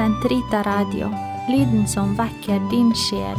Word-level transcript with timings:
Sentrita 0.00 0.62
Radio, 0.62 1.10
lyden 1.48 1.88
som 1.88 2.14
vekker 2.16 2.70
din 2.70 2.88
sjel. 2.96 3.36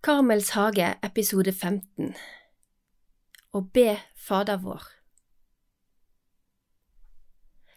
Karmels 0.00 0.50
hage, 0.54 0.92
episode 1.02 1.50
15 1.50 2.12
Å 3.50 3.62
be 3.74 3.96
Fader 4.14 4.60
vår 4.62 4.86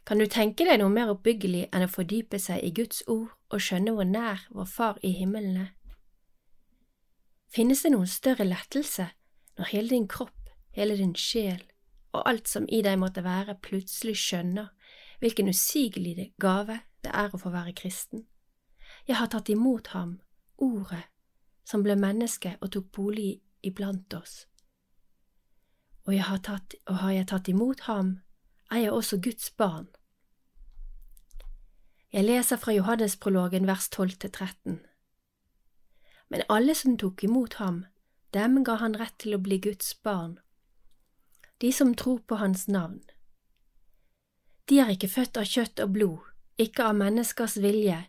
Kan 0.05 0.21
du 0.21 0.27
tenke 0.29 0.69
deg 0.69 0.77
noe 0.83 0.93
mer 0.93 1.09
oppbyggelig 1.15 1.71
enn 1.73 1.87
å 1.87 1.89
fordype 1.89 2.37
seg 2.37 2.61
i 2.61 2.69
Guds 2.69 3.01
ord 3.07 3.33
og 3.49 3.65
skjønne 3.65 3.95
hvor 3.97 4.05
nær 4.05 4.45
vår 4.53 4.69
Far 4.69 5.01
i 5.01 5.15
himmelen 5.17 5.57
er? 5.65 5.73
Finnes 7.49 7.81
det 7.81 7.95
noen 7.97 8.13
større 8.13 8.45
lettelse 8.45 9.09
når 9.57 9.73
hele 9.73 9.95
din 9.97 10.05
kropp, 10.05 10.53
hele 10.77 11.01
din 11.01 11.17
sjel 11.17 11.65
og 12.11 12.27
alt 12.29 12.47
som 12.47 12.67
i 12.69 12.81
deg 12.83 12.99
måtte 12.99 13.23
være, 13.23 13.59
plutselig 13.63 14.17
skjønner 14.19 14.71
hvilken 15.21 15.49
usigelig 15.49 16.31
gave 16.41 16.81
det 17.05 17.11
er 17.13 17.33
å 17.33 17.39
få 17.39 17.51
være 17.53 17.75
kristen? 17.77 18.25
Jeg 19.07 19.17
har 19.19 19.29
tatt 19.31 19.49
imot 19.49 19.93
ham, 19.95 20.19
Ordet, 20.61 21.07
som 21.65 21.81
ble 21.81 21.95
menneske 21.97 22.53
og 22.61 22.69
tok 22.75 22.91
bolig 22.93 23.41
iblant 23.65 24.13
oss. 24.13 24.45
Og, 26.05 26.13
har, 26.17 26.37
tatt, 26.45 26.75
og 26.85 26.99
har 27.01 27.15
jeg 27.15 27.27
tatt 27.31 27.49
imot 27.49 27.85
ham, 27.87 28.19
er 28.69 28.83
jeg 28.85 28.93
også 28.93 29.17
Guds 29.21 29.49
barn. 29.57 29.87
Jeg 32.13 32.27
leser 32.27 32.61
fra 32.61 32.75
Johannesprologen 32.75 33.65
vers 33.69 33.89
12–13. 33.89 34.77
Men 36.29 36.45
alle 36.49 36.75
som 36.75 36.97
tok 36.97 37.23
imot 37.23 37.57
ham, 37.61 37.85
dem 38.33 38.61
ga 38.67 38.77
han 38.81 38.97
rett 38.99 39.17
til 39.23 39.37
å 39.37 39.41
bli 39.41 39.57
Guds 39.63 39.93
barn, 40.03 40.37
de 41.61 41.71
som 41.73 41.93
tror 41.95 42.19
på 42.25 42.35
hans 42.35 42.67
navn. 42.67 43.01
De 44.65 44.79
er 44.79 44.93
ikke 44.93 45.11
født 45.11 45.37
av 45.37 45.45
kjøtt 45.45 45.81
og 45.83 45.93
blod, 45.93 46.19
ikke 46.57 46.87
av 46.89 46.97
menneskers 46.97 47.59
vilje 47.61 47.99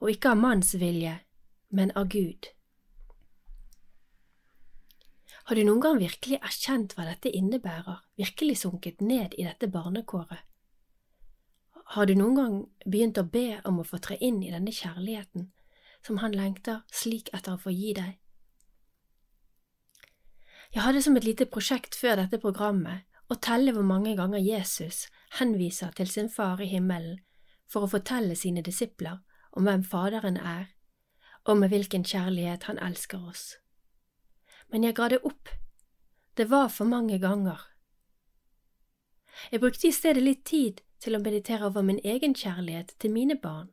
og 0.00 0.12
ikke 0.12 0.32
av 0.32 0.40
manns 0.40 0.72
vilje, 0.78 1.16
men 1.74 1.90
av 1.98 2.08
Gud. 2.12 2.48
Har 5.50 5.58
du 5.58 5.64
noen 5.66 5.82
gang 5.82 5.98
virkelig 5.98 6.38
erkjent 6.38 6.94
hva 6.94 7.08
dette 7.08 7.32
innebærer, 7.34 7.98
virkelig 8.20 8.60
sunket 8.62 9.02
ned 9.02 9.34
i 9.34 9.48
dette 9.48 9.66
barnekåret? 9.66 10.46
Har 11.96 12.06
du 12.06 12.14
noen 12.14 12.36
gang 12.38 12.56
begynt 12.86 13.18
å 13.18 13.26
be 13.26 13.58
om 13.66 13.80
å 13.82 13.86
få 13.86 13.98
tre 13.98 14.20
inn 14.22 14.38
i 14.46 14.52
denne 14.54 14.70
kjærligheten 14.70 15.50
som 16.06 16.20
han 16.22 16.36
lengter 16.38 16.84
slik 16.94 17.32
etter 17.34 17.56
å 17.56 17.62
få 17.64 17.74
gi 17.74 17.96
deg? 17.98 18.14
Jeg 20.70 20.84
hadde 20.84 21.02
som 21.02 21.16
et 21.18 21.24
lite 21.26 21.46
prosjekt 21.50 21.96
før 21.98 22.20
dette 22.20 22.38
programmet 22.38 23.02
å 23.30 23.36
telle 23.42 23.72
hvor 23.74 23.86
mange 23.86 24.12
ganger 24.18 24.38
Jesus 24.38 25.08
henviser 25.38 25.90
til 25.98 26.10
sin 26.10 26.28
far 26.30 26.60
i 26.62 26.68
himmelen 26.70 27.18
for 27.70 27.86
å 27.86 27.90
fortelle 27.90 28.36
sine 28.38 28.62
disipler 28.62 29.18
om 29.50 29.66
hvem 29.66 29.82
Faderen 29.86 30.36
er, 30.38 30.68
og 31.42 31.58
med 31.58 31.72
hvilken 31.72 32.04
kjærlighet 32.06 32.68
han 32.70 32.78
elsker 32.78 33.22
oss. 33.32 33.56
Men 34.70 34.86
jeg 34.86 34.94
ga 34.98 35.08
det 35.10 35.18
opp, 35.26 35.50
det 36.38 36.46
var 36.50 36.68
for 36.70 36.86
mange 36.86 37.18
ganger. 37.18 37.58
Jeg 39.50 39.62
brukte 39.62 39.88
i 39.88 39.94
stedet 39.94 40.22
litt 40.22 40.44
tid 40.46 40.82
til 41.02 41.16
å 41.16 41.22
meditere 41.22 41.66
over 41.66 41.82
min 41.86 41.98
egen 42.04 42.34
kjærlighet 42.34 42.94
til 43.02 43.14
mine 43.14 43.34
barn, 43.34 43.72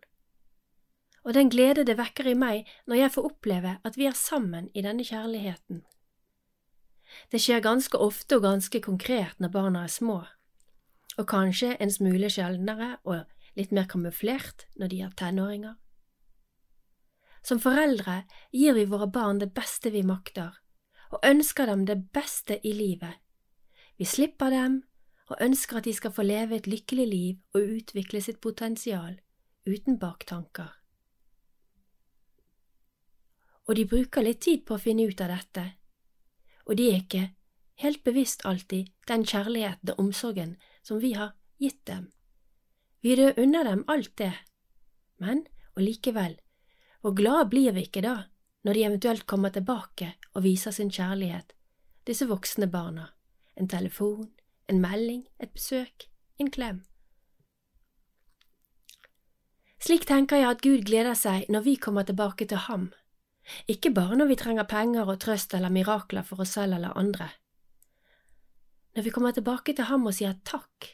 og 1.22 1.36
den 1.38 1.52
glede 1.54 1.86
det 1.86 1.98
vekker 2.00 2.32
i 2.32 2.38
meg 2.40 2.70
når 2.88 3.02
jeg 3.02 3.14
får 3.18 3.30
oppleve 3.30 3.76
at 3.86 3.98
vi 4.00 4.10
er 4.10 4.18
sammen 4.18 4.72
i 4.74 4.82
denne 4.86 5.06
kjærligheten. 5.06 5.84
Det 7.32 7.40
skjer 7.42 7.64
ganske 7.64 7.98
ofte 7.98 8.38
og 8.38 8.46
ganske 8.46 8.82
konkret 8.84 9.40
når 9.42 9.54
barna 9.54 9.84
er 9.88 9.92
små, 9.92 10.22
og 11.18 11.28
kanskje 11.28 11.76
en 11.82 11.92
smule 11.92 12.30
sjeldnere 12.32 12.98
og 13.04 13.26
litt 13.58 13.74
mer 13.74 13.88
kamuflert 13.90 14.68
når 14.78 14.94
de 14.94 15.02
er 15.02 15.14
tenåringer. 15.18 15.76
Som 17.48 17.62
foreldre 17.64 18.24
gir 18.52 18.76
vi 18.76 18.86
våre 18.90 19.08
barn 19.08 19.40
det 19.40 19.54
beste 19.56 19.92
vi 19.94 20.04
makter, 20.04 20.52
og 21.12 21.24
ønsker 21.24 21.70
dem 21.70 21.86
det 21.88 22.02
beste 22.14 22.60
i 22.68 22.74
livet. 22.76 23.16
Vi 23.98 24.06
slipper 24.06 24.52
dem 24.52 24.82
og 25.32 25.40
ønsker 25.42 25.80
at 25.80 25.88
de 25.88 25.94
skal 25.96 26.12
få 26.12 26.26
leve 26.28 26.58
et 26.58 26.68
lykkelig 26.68 27.08
liv 27.08 27.40
og 27.56 27.78
utvikle 27.78 28.22
sitt 28.24 28.42
potensial, 28.44 29.16
uten 29.68 29.98
baktanker. 30.00 30.70
Og 33.68 33.76
de 33.76 33.88
bruker 33.88 34.24
litt 34.24 34.44
tid 34.44 34.64
på 34.68 34.78
å 34.78 34.82
finne 34.82 35.08
ut 35.08 35.22
av 35.24 35.34
dette, 35.34 35.66
og 36.68 36.78
de 36.78 36.90
er 36.92 37.02
ikke 37.02 37.24
helt 37.82 38.04
bevisst 38.04 38.46
alltid 38.46 38.92
den 39.08 39.26
kjærligheten 39.26 39.94
og 39.94 40.00
omsorgen 40.04 40.56
som 40.84 41.02
vi 41.02 41.14
har 41.14 41.36
gitt 41.62 41.86
dem. 41.88 42.10
Vi 43.02 43.16
unner 43.38 43.64
dem 43.64 43.86
alt 43.88 44.18
det, 44.18 44.34
men 45.18 45.46
og 45.76 45.84
likevel, 45.86 46.40
hvor 47.02 47.14
glad 47.16 47.50
blir 47.50 47.72
vi 47.72 47.86
ikke 47.88 48.04
da 48.04 48.18
når 48.66 48.74
de 48.74 48.84
eventuelt 48.84 49.28
kommer 49.28 49.54
tilbake 49.54 50.16
og 50.34 50.44
viser 50.44 50.72
sin 50.72 50.90
kjærlighet, 50.92 51.54
disse 52.08 52.28
voksne 52.28 52.68
barna, 52.68 53.14
en 53.56 53.70
telefon, 53.70 54.32
en 54.68 54.82
melding, 54.82 55.28
et 55.40 55.54
besøk, 55.54 56.10
en 56.40 56.52
klem. 56.52 56.84
Slik 59.80 60.08
tenker 60.10 60.42
jeg 60.42 60.50
at 60.50 60.64
Gud 60.66 60.84
gleder 60.90 61.16
seg 61.16 61.46
når 61.54 61.64
vi 61.64 61.76
kommer 61.76 62.04
tilbake 62.04 62.48
til 62.50 62.66
ham 62.66 62.90
ikke 63.72 63.94
bare 63.96 64.18
når 64.20 64.32
vi 64.32 64.40
trenger 64.40 64.68
penger 64.68 65.08
og 65.08 65.20
trøst 65.24 65.54
eller 65.56 65.74
mirakler 65.74 66.26
for 66.28 66.44
oss 66.44 66.56
selv 66.58 66.78
eller 66.78 66.98
andre. 67.00 67.30
Når 68.96 69.06
vi 69.06 69.14
kommer 69.14 69.32
tilbake 69.32 69.76
til 69.78 69.88
ham 69.88 70.08
og 70.10 70.16
sier 70.18 70.38
takk, 70.48 70.94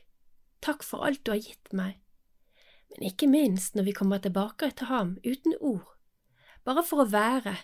takk 0.61 0.83
for 0.85 1.05
alt 1.07 1.23
du 1.23 1.33
har 1.33 1.41
gitt 1.41 1.73
meg, 1.73 1.99
men 2.93 3.09
ikke 3.09 3.29
minst 3.31 3.77
når 3.77 3.87
vi 3.89 3.97
kommer 3.97 4.21
tilbake 4.21 4.69
til 4.77 4.91
ham 4.91 5.15
uten 5.23 5.55
ord, 5.59 5.87
bare 6.63 6.83
for 6.85 7.03
å 7.03 7.09
være 7.09 7.57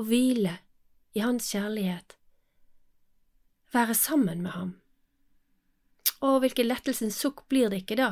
og 0.00 0.06
hvile 0.08 0.56
i 1.12 1.20
hans 1.20 1.50
kjærlighet, 1.52 2.16
være 3.72 3.94
sammen 3.94 4.42
med 4.44 4.54
ham. 4.56 4.72
Å, 6.22 6.38
hvilken 6.40 6.68
lettelsens 6.70 7.18
sukk 7.18 7.44
blir 7.50 7.68
det 7.72 7.82
ikke 7.82 7.98
da, 7.98 8.10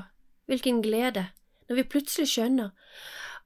hvilken 0.51 0.83
glede, 0.85 1.31
når 1.69 1.79
vi 1.79 1.91
plutselig 1.95 2.33
skjønner 2.33 2.73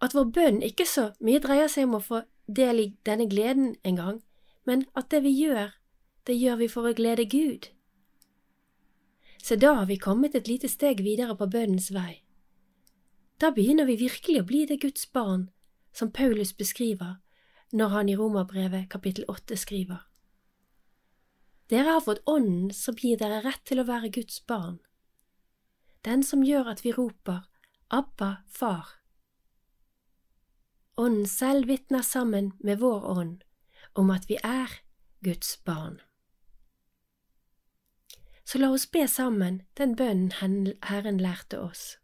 at 0.03 0.15
vår 0.17 0.31
bønn 0.35 0.63
ikke 0.65 0.87
så 0.89 1.11
mye 1.25 1.43
dreier 1.45 1.69
seg 1.71 1.87
om 1.87 1.99
å 1.99 2.03
få 2.03 2.23
del 2.47 2.81
i 2.81 2.89
denne 3.07 3.29
gleden 3.31 3.77
en 3.85 3.97
gang, 3.97 4.21
men 4.65 4.85
at 4.95 5.11
det 5.11 5.23
vi 5.25 5.33
gjør, 5.37 5.73
det 6.27 6.37
gjør 6.37 6.61
vi 6.63 6.69
for 6.69 6.89
å 6.89 6.97
glede 6.97 7.27
Gud. 7.29 7.69
Så 9.45 9.57
da 9.61 9.75
har 9.81 9.87
vi 9.87 10.01
kommet 10.01 10.35
et 10.35 10.49
lite 10.49 10.69
steg 10.73 11.03
videre 11.05 11.37
på 11.37 11.49
bønnens 11.53 11.91
vei. 11.93 12.23
Da 13.41 13.51
begynner 13.53 13.85
vi 13.85 13.99
virkelig 14.01 14.41
å 14.41 14.49
bli 14.49 14.65
det 14.65 14.81
Guds 14.81 15.05
barn 15.13 15.51
som 15.93 16.13
Paulus 16.13 16.55
beskriver 16.57 17.19
når 17.75 17.89
han 17.93 18.09
i 18.09 18.17
Romerbrevet 18.17 18.89
kapittel 18.89 19.27
åtte 19.29 19.57
skriver. 19.59 20.01
Dere 21.69 21.97
har 21.97 22.05
fått 22.05 22.23
Ånden 22.29 22.71
som 22.77 22.97
gir 23.01 23.19
dere 23.21 23.43
rett 23.45 23.65
til 23.67 23.81
å 23.81 23.89
være 23.89 24.13
Guds 24.15 24.41
barn, 24.47 24.79
den 26.05 26.23
som 26.23 26.45
gjør 26.45 26.69
at 26.75 26.85
vi 26.85 26.93
roper 26.93 27.45
Abba, 27.89 28.45
Far. 28.49 29.04
Ånden 30.97 31.27
selv 31.27 31.67
vitner 31.67 32.03
sammen 32.03 32.53
med 32.59 32.79
vår 32.79 33.05
ånd 33.19 33.43
om 33.95 34.11
at 34.11 34.29
vi 34.29 34.37
er 34.45 34.71
Guds 35.25 35.57
barn. 35.65 35.99
Så 38.45 38.59
la 38.59 38.69
oss 38.71 38.87
be 38.87 39.07
sammen 39.09 39.63
den 39.79 39.97
bønnen 39.97 40.31
Herren 40.83 41.19
lærte 41.19 41.59
oss. 41.61 41.97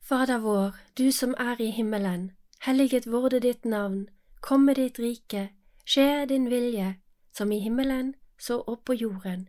Fader 0.00 0.38
vår, 0.40 0.76
du 0.96 1.10
som 1.12 1.34
er 1.38 1.60
i 1.60 1.70
himmelen, 1.70 2.30
helliget 2.64 3.06
vorde 3.06 3.40
ditt 3.40 3.64
navn, 3.64 4.08
komme 4.40 4.72
ditt 4.74 4.98
rike, 4.98 5.50
skje 5.84 6.24
din 6.28 6.48
vilje, 6.48 6.94
som 7.36 7.52
i 7.52 7.58
himmelen, 7.60 8.14
så 8.38 8.62
opp 8.66 8.86
på 8.88 8.96
jorden. 8.96 9.48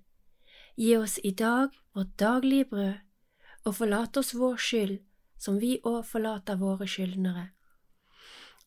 Gi 0.76 0.98
oss 0.98 1.20
i 1.24 1.32
dag 1.32 1.72
vårt 1.96 2.20
daglige 2.20 2.66
brød, 2.66 3.00
og 3.64 3.76
forlat 3.76 4.18
oss 4.18 4.34
vår 4.36 4.58
skyld, 4.58 5.00
som 5.38 5.62
vi 5.64 5.78
òg 5.84 6.04
forlater 6.06 6.60
våre 6.60 6.88
skyldnere 6.88 7.48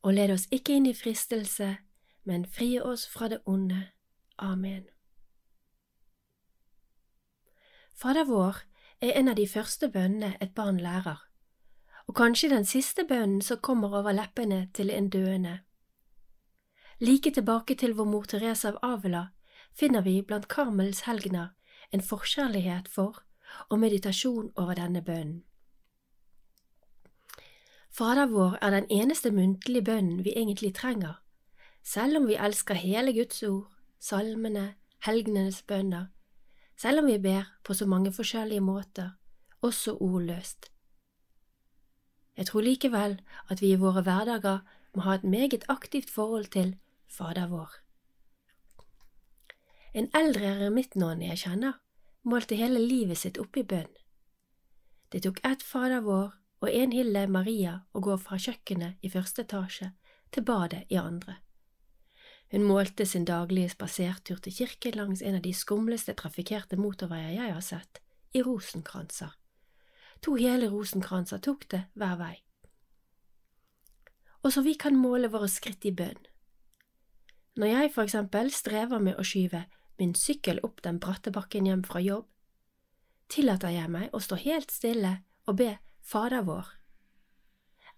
og 0.02 0.14
led 0.14 0.32
oss 0.34 0.48
ikke 0.50 0.76
inn 0.76 0.86
i 0.86 0.94
fristelse, 0.94 1.76
men 2.24 2.46
fri 2.46 2.78
oss 2.80 3.06
fra 3.08 3.28
det 3.28 3.40
onde. 3.46 3.88
Amen. 4.38 4.84
Fader 7.94 8.24
vår 8.24 8.56
er 9.00 9.18
en 9.18 9.28
av 9.28 9.36
de 9.36 9.46
første 9.46 9.88
bønnene 9.88 10.36
et 10.40 10.54
barn 10.54 10.80
lærer, 10.82 11.20
og 12.06 12.16
kanskje 12.18 12.50
den 12.50 12.64
siste 12.66 13.04
bønnen 13.08 13.42
som 13.42 13.60
kommer 13.62 13.94
over 13.98 14.12
leppene 14.12 14.68
til 14.74 14.90
en 14.90 15.10
døende. 15.10 15.60
Like 16.98 17.30
tilbake 17.30 17.74
til 17.74 17.94
vår 17.94 18.04
mor 18.04 18.26
Therese 18.30 18.68
av 18.68 18.78
Avila 18.82 19.28
finner 19.74 20.02
vi 20.02 20.20
blant 20.22 20.48
Karmels 20.48 21.00
helgener 21.06 21.54
en 21.92 22.00
forkjærlighet 22.00 22.88
for 22.88 23.22
og 23.70 23.78
meditasjon 23.78 24.52
over 24.56 24.74
denne 24.74 25.02
bønnen. 25.02 25.42
Fader 27.92 28.26
vår 28.26 28.56
er 28.62 28.70
den 28.70 28.86
eneste 28.90 29.30
muntlige 29.30 29.84
bønnen 29.84 30.24
vi 30.24 30.32
egentlig 30.32 30.74
trenger, 30.74 31.18
selv 31.84 32.16
om 32.16 32.28
vi 32.28 32.38
elsker 32.40 32.74
hele 32.74 33.12
Guds 33.12 33.42
ord, 33.42 33.68
salmene, 34.00 34.74
helgenenes 35.04 35.62
bønner, 35.62 36.06
selv 36.76 37.02
om 37.02 37.06
vi 37.06 37.18
ber 37.18 37.52
på 37.64 37.74
så 37.74 37.86
mange 37.86 38.12
forskjellige 38.12 38.64
måter, 38.64 39.10
også 39.60 39.96
ordløst. 40.00 40.70
Jeg 42.36 42.46
tror 42.46 42.60
likevel 42.60 43.20
at 43.48 43.60
vi 43.60 43.72
i 43.72 43.80
våre 43.84 44.02
hverdager 44.02 44.64
må 44.94 45.04
ha 45.04 45.14
et 45.14 45.24
meget 45.24 45.64
aktivt 45.68 46.10
forhold 46.10 46.46
til 46.46 46.76
Fader 47.08 47.46
vår. 47.46 47.70
En 49.94 50.08
eldre 50.16 50.54
eremittnonne 50.56 51.28
jeg 51.28 51.44
kjenner, 51.44 51.72
målte 52.24 52.56
hele 52.56 52.80
livet 52.80 53.18
sitt 53.18 53.38
opp 53.38 53.56
i 53.56 53.62
bønn. 53.62 53.90
Det 55.12 55.26
tok 55.26 55.44
ett 55.44 55.62
Fader 55.62 56.00
vår 56.00 56.30
og 56.62 56.70
en 56.70 56.92
Hilde 56.94 57.26
Maria 57.26 57.80
å 57.92 58.00
gå 58.04 58.14
fra 58.22 58.38
kjøkkenet 58.38 59.02
i 59.02 59.10
første 59.10 59.42
etasje 59.42 59.90
til 60.32 60.44
badet 60.46 60.84
i 60.94 60.98
andre. 61.00 61.40
Hun 62.52 62.66
målte 62.68 63.06
sin 63.08 63.24
daglige 63.26 63.72
spasertur 63.72 64.38
til 64.44 64.54
kirken 64.54 64.98
langs 65.00 65.22
en 65.22 65.38
av 65.40 65.42
de 65.42 65.54
skumleste 65.56 66.14
trafikkerte 66.14 66.78
motorveier 66.78 67.34
jeg 67.34 67.54
har 67.56 67.64
sett, 67.64 68.02
i 68.32 68.42
rosenkranser. 68.44 69.32
To 70.22 70.36
hele 70.38 70.68
rosenkranser 70.70 71.42
tok 71.42 71.66
det 71.72 71.82
hver 71.98 72.16
vei. 72.20 72.34
Og 74.42 74.52
så 74.54 74.62
vi 74.62 74.76
kan 74.78 74.96
måle 74.96 75.30
våre 75.32 75.48
skritt 75.50 75.84
i 75.88 75.94
bønn. 75.96 76.20
Når 77.58 77.68
jeg 77.68 77.92
for 77.94 78.06
eksempel 78.06 78.52
strever 78.54 79.02
med 79.02 79.18
å 79.18 79.26
skyve 79.26 79.66
min 79.98 80.14
sykkel 80.16 80.62
opp 80.62 80.80
den 80.86 81.00
bratte 81.02 81.32
bakken 81.34 81.66
hjem 81.68 81.82
fra 81.84 82.00
jobb, 82.00 82.28
tillater 83.28 83.74
jeg 83.74 83.90
meg 83.90 84.14
å 84.14 84.20
stå 84.22 84.38
helt 84.40 84.70
stille 84.72 85.18
og 85.48 85.58
be 85.58 85.74
Fader 86.02 86.42
vår. 86.42 86.66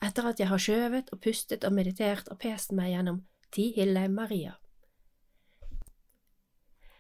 Etter 0.05 0.29
at 0.29 0.41
jeg 0.41 0.51
har 0.51 0.61
skjøvet 0.61 1.13
og 1.15 1.21
pustet 1.25 1.65
og 1.65 1.73
meditert 1.73 2.29
og 2.29 2.39
pest 2.43 2.75
meg 2.77 2.93
gjennom 2.93 3.23
ti 3.55 3.71
Hille 3.77 4.05
Maria. 4.13 4.59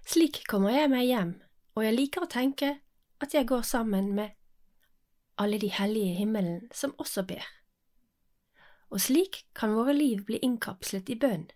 Slik 0.05 0.43
kommer 0.49 0.73
jeg 0.73 0.91
meg 0.93 1.07
hjem, 1.09 1.35
og 1.77 1.85
jeg 1.85 1.97
liker 1.97 2.25
å 2.25 2.31
tenke 2.31 2.71
at 3.25 3.35
jeg 3.37 3.49
går 3.49 3.63
sammen 3.65 4.13
med 4.17 4.33
alle 5.41 5.59
de 5.59 5.71
hellige 5.73 6.13
i 6.13 6.19
himmelen 6.21 6.67
som 6.73 6.95
også 7.01 7.25
ber. 7.29 7.45
Og 8.93 9.01
slik 9.01 9.43
kan 9.57 9.75
våre 9.75 9.95
liv 9.97 10.23
bli 10.27 10.39
innkapslet 10.45 11.11
i 11.11 11.19
bønn. 11.19 11.49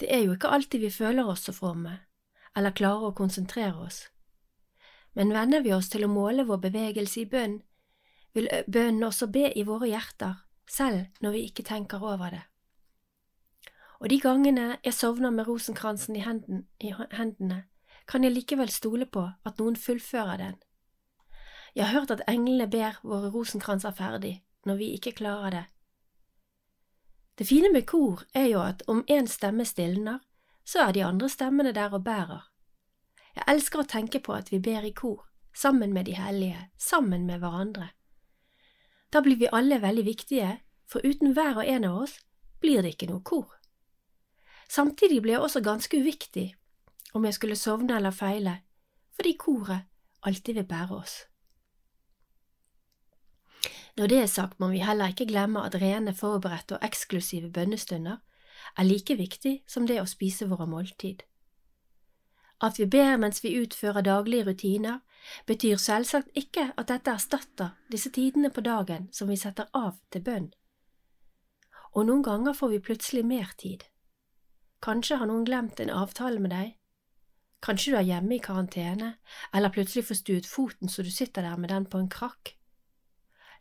Det 0.00 0.08
er 0.14 0.24
jo 0.24 0.36
ikke 0.36 0.52
alltid 0.52 0.84
vi 0.84 0.92
føler 0.94 1.28
oss 1.28 1.48
så 1.48 1.52
fromme, 1.52 1.98
eller 2.56 2.76
klarer 2.76 3.10
å 3.10 3.16
konsentrere 3.16 3.76
oss. 3.84 4.04
Men 5.12 5.34
venner 5.34 5.64
vi 5.64 5.74
oss 5.74 5.90
til 5.90 6.06
å 6.06 6.12
måle 6.12 6.46
vår 6.46 6.62
bevegelse 6.68 7.24
i 7.24 7.28
bønn, 7.28 7.58
vil 8.34 8.48
bønnen 8.66 9.02
også 9.02 9.26
be 9.26 9.50
i 9.56 9.64
våre 9.66 9.88
hjerter, 9.90 10.34
selv 10.70 11.06
når 11.20 11.30
vi 11.30 11.44
ikke 11.48 11.66
tenker 11.66 12.02
over 12.02 12.30
det. 12.30 12.42
Og 14.00 14.10
de 14.10 14.20
gangene 14.20 14.78
jeg 14.84 14.94
sovner 14.94 15.30
med 15.30 15.48
rosenkransen 15.48 16.16
i, 16.16 16.24
hendene, 16.24 16.64
i 16.80 16.92
hendene, 17.12 17.64
kan 18.08 18.24
jeg 18.24 18.32
likevel 18.32 18.70
stole 18.72 19.06
på 19.06 19.26
at 19.44 19.58
noen 19.58 19.76
fullfører 19.76 20.36
den. 20.36 20.56
Jeg 21.74 21.86
har 21.86 22.00
hørt 22.00 22.10
at 22.10 22.24
englene 22.28 22.66
ber 22.70 22.98
våre 23.02 23.30
rosenkranser 23.30 23.92
ferdig 23.94 24.40
når 24.66 24.76
vi 24.80 24.88
ikke 24.96 25.12
klarer 25.12 25.50
det. 25.50 25.64
Det 27.38 27.46
fine 27.46 27.72
med 27.72 27.86
kor 27.86 28.24
er 28.34 28.50
jo 28.50 28.60
at 28.60 28.82
om 28.88 29.04
én 29.10 29.26
stemme 29.26 29.64
stilner, 29.64 30.18
så 30.64 30.88
er 30.88 30.92
de 30.92 31.04
andre 31.04 31.28
stemmene 31.28 31.72
der 31.72 31.92
og 31.92 32.04
bærer. 32.04 32.50
Jeg 33.36 33.44
elsker 33.48 33.80
å 33.80 33.88
tenke 33.88 34.20
på 34.20 34.34
at 34.34 34.50
vi 34.52 34.58
ber 34.58 34.84
i 34.84 34.92
kor, 34.92 35.24
sammen 35.54 35.92
med 35.92 36.04
de 36.04 36.18
hellige, 36.18 36.70
sammen 36.78 37.26
med 37.26 37.38
hverandre. 37.38 37.88
Da 39.12 39.20
blir 39.20 39.36
vi 39.36 39.48
alle 39.52 39.80
veldig 39.82 40.04
viktige, 40.04 40.60
for 40.86 41.00
uten 41.04 41.32
hver 41.34 41.58
og 41.58 41.66
en 41.66 41.84
av 41.84 42.02
oss 42.04 42.18
blir 42.60 42.82
det 42.82 42.94
ikke 42.94 43.10
noe 43.10 43.22
kor. 43.26 43.48
Samtidig 44.70 45.22
blir 45.22 45.38
jeg 45.38 45.42
også 45.42 45.62
ganske 45.66 45.98
uviktig 45.98 46.54
om 47.14 47.24
jeg 47.26 47.34
skulle 47.34 47.56
sovne 47.58 47.96
eller 47.96 48.14
feile, 48.14 48.60
fordi 49.16 49.34
koret 49.38 49.88
alltid 50.22 50.54
vil 50.54 50.68
bære 50.70 50.96
oss. 50.96 51.16
Når 53.96 54.06
det 54.06 54.18
er 54.18 54.26
sagt, 54.26 54.60
må 54.60 54.68
vi 54.68 54.78
heller 54.78 55.10
ikke 55.10 55.26
glemme 55.26 55.64
at 55.66 55.74
rene, 55.74 56.14
forberedte 56.14 56.76
og 56.78 56.84
eksklusive 56.86 57.50
bønnestunder 57.50 58.16
er 58.76 58.84
like 58.86 59.16
viktig 59.18 59.62
som 59.66 59.86
det 59.86 59.98
å 60.00 60.06
spise 60.06 60.46
våre 60.46 60.66
måltid. 60.70 61.24
At 62.62 62.78
vi 62.78 62.86
ber 62.86 63.16
mens 63.16 63.42
vi 63.44 63.56
utfører 63.58 64.04
daglige 64.06 64.46
rutiner, 64.46 65.00
betyr 65.46 65.76
selvsagt 65.80 66.30
ikke 66.38 66.70
at 66.76 66.88
dette 66.88 67.12
erstatter 67.12 67.76
disse 67.92 68.10
tidene 68.14 68.50
på 68.50 68.64
dagen 68.64 69.08
som 69.12 69.28
vi 69.28 69.38
setter 69.40 69.68
av 69.76 69.98
til 70.10 70.24
bønn. 70.26 70.50
Og 71.94 72.06
noen 72.06 72.22
ganger 72.22 72.54
får 72.54 72.74
vi 72.74 72.84
plutselig 72.86 73.24
mer 73.26 73.50
tid. 73.58 73.84
Kanskje 74.80 75.18
har 75.20 75.28
noen 75.28 75.44
glemt 75.44 75.80
en 75.80 75.92
avtale 75.92 76.40
med 76.40 76.54
deg, 76.54 76.76
kanskje 77.60 77.92
du 77.92 77.98
er 77.98 78.08
hjemme 78.08 78.36
i 78.36 78.42
karantene, 78.42 79.10
eller 79.52 79.74
plutselig 79.74 80.06
får 80.08 80.20
stuet 80.22 80.48
foten 80.48 80.88
så 80.88 81.02
du 81.04 81.10
sitter 81.10 81.44
der 81.44 81.56
med 81.60 81.68
den 81.68 81.86
på 81.86 81.98
en 82.00 82.08
krakk. 82.08 82.54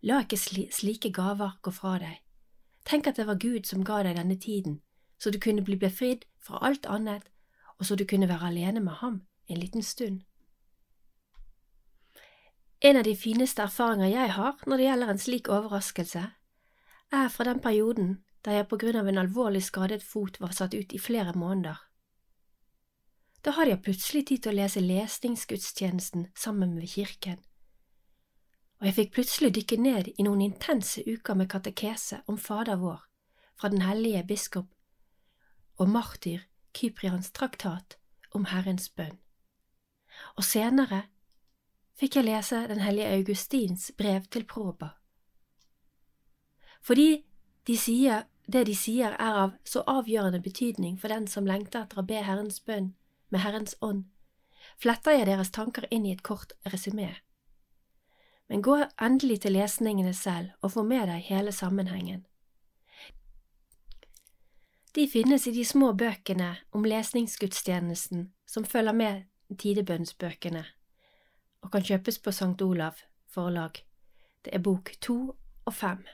La 0.01 0.21
ikke 0.23 0.39
slike 0.39 1.11
gaver 1.11 1.57
gå 1.61 1.73
fra 1.75 1.97
deg. 1.99 2.21
Tenk 2.87 3.09
at 3.09 3.19
det 3.19 3.27
var 3.27 3.41
Gud 3.41 3.67
som 3.67 3.83
ga 3.83 3.99
deg 4.03 4.15
denne 4.15 4.39
tiden, 4.39 4.79
så 5.19 5.31
du 5.31 5.39
kunne 5.39 5.65
bli 5.65 5.75
befridd 5.75 6.23
fra 6.39 6.61
alt 6.63 6.87
annet, 6.87 7.27
og 7.77 7.85
så 7.85 7.95
du 7.99 8.05
kunne 8.07 8.29
være 8.29 8.47
alene 8.47 8.79
med 8.79 9.01
ham 9.03 9.21
en 9.49 9.59
liten 9.59 9.83
stund. 9.83 10.21
En 12.81 12.97
av 12.97 13.03
de 13.03 13.15
fineste 13.15 13.61
erfaringer 13.65 14.13
jeg 14.13 14.31
har 14.37 14.61
når 14.65 14.77
det 14.77 14.85
gjelder 14.85 15.11
en 15.11 15.19
slik 15.19 15.49
overraskelse, 15.51 16.23
er 17.11 17.29
fra 17.33 17.45
den 17.47 17.59
perioden 17.59 18.13
da 18.45 18.55
jeg 18.55 18.69
på 18.71 18.79
grunn 18.79 18.99
av 19.01 19.09
en 19.09 19.19
alvorlig 19.19 19.65
skadet 19.65 20.03
fot 20.05 20.39
var 20.39 20.55
satt 20.55 20.77
ut 20.77 20.93
i 20.95 21.01
flere 21.01 21.33
måneder. 21.35 21.75
Da 23.43 23.51
hadde 23.55 23.73
jeg 23.73 23.83
plutselig 23.83 24.25
tid 24.29 24.43
til 24.43 24.53
å 24.53 24.59
lese 24.61 24.83
lesningsgudstjenesten 24.83 26.27
sammen 26.35 26.75
med 26.75 26.87
kirken, 26.91 27.39
og 28.79 28.87
jeg 28.87 28.95
fikk 28.95 29.13
plutselig 29.17 29.51
dykke 29.57 29.77
ned 29.83 30.09
i 30.15 30.23
noen 30.23 30.41
intense 30.45 31.03
uker 31.03 31.35
med 31.35 31.49
katekese 31.51 32.21
om 32.31 32.37
Fader 32.39 32.79
vår 32.79 33.01
fra 33.59 33.71
den 33.73 33.83
hellige 33.83 34.23
biskop 34.23 34.69
og 35.79 35.91
martyr 35.91 36.45
Kyprians 36.75 37.31
traktat 37.35 37.97
om 38.35 38.47
Herrens 38.51 38.87
bønn. 38.89 39.17
Og 40.39 40.43
senere 40.47 41.03
fikk 41.99 42.15
jeg 42.15 42.27
lese 42.29 42.63
den 42.69 42.79
hellige 42.79 43.11
Augustins 43.17 43.91
brev 43.97 44.27
til 44.31 44.45
Proba. 44.47 44.93
Fordi 46.81 47.25
de 47.67 47.75
sier, 47.77 48.23
det 48.47 48.65
de 48.69 48.75
sier 48.75 49.17
er 49.19 49.41
av 49.43 49.57
så 49.67 49.83
avgjørende 49.87 50.39
betydning 50.41 50.95
for 50.99 51.11
den 51.11 51.27
som 51.27 51.47
lengter 51.47 51.83
etter 51.83 51.99
å 51.99 52.07
be 52.07 52.23
Herrens 52.23 52.61
bønn 52.63 52.93
med 53.29 53.43
Herrens 53.43 53.75
ånd, 53.81 54.07
fletter 54.79 55.17
jeg 55.17 55.27
deres 55.27 55.51
tanker 55.51 55.85
inn 55.91 56.07
i 56.07 56.15
et 56.15 56.23
kort 56.23 56.55
resymé. 56.71 57.11
Men 58.49 58.63
gå 58.65 58.79
endelig 58.97 59.43
til 59.43 59.53
lesningene 59.59 60.15
selv 60.17 60.55
og 60.63 60.73
få 60.73 60.83
med 60.87 61.05
deg 61.11 61.27
hele 61.27 61.51
sammenhengen. 61.53 62.25
De 64.95 65.05
finnes 65.07 65.45
i 65.45 65.53
de 65.53 65.65
små 65.67 65.91
bøkene 65.93 66.55
om 66.73 66.87
lesningsgudstjenesten 66.87 68.31
som 68.49 68.65
følger 68.65 68.95
med 68.97 69.57
tidebønnsbøkene, 69.61 70.63
og 71.61 71.71
kan 71.71 71.83
kjøpes 71.83 72.19
på 72.19 72.31
St. 72.31 72.61
Olav 72.61 73.01
forlag. 73.27 73.83
Det 74.45 74.55
er 74.55 74.63
bok 74.63 74.91
to 75.01 75.35
og 75.65 75.73
fem. 75.73 76.05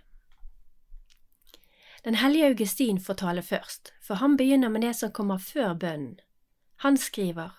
Den 2.06 2.16
hellige 2.16 2.48
Augustin 2.48 3.00
får 3.00 3.14
tale 3.14 3.42
først, 3.42 3.94
for 4.02 4.16
han 4.16 4.38
begynner 4.38 4.70
med 4.70 4.82
det 4.82 4.96
som 4.96 5.12
kommer 5.12 5.38
før 5.38 5.74
bønnen. 5.74 6.20
Han 6.76 6.98
skriver 6.98 7.50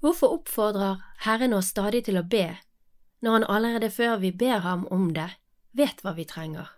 Hvorfor 0.00 0.26
oppfordrer 0.26 1.02
Herren 1.18 1.52
oss 1.52 1.72
stadig 1.74 2.04
til 2.04 2.18
å 2.18 2.22
be, 2.22 2.56
når 3.20 3.32
Han 3.32 3.44
allerede 3.48 3.90
før 3.90 4.16
vi 4.16 4.30
ber 4.32 4.58
ham 4.58 4.86
om 4.86 5.14
det, 5.14 5.30
vet 5.72 6.00
hva 6.02 6.14
vi 6.14 6.24
trenger? 6.24 6.68